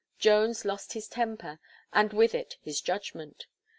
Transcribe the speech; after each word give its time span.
Jones 0.17 0.65
lost 0.65 0.93
his 0.93 1.07
temper, 1.07 1.59
and 1.93 2.11
with 2.11 2.33
it 2.33 2.57
his 2.59 2.81
judgment. 2.81 3.45